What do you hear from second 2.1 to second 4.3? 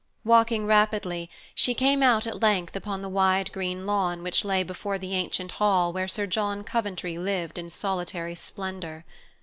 at length upon the wide green lawn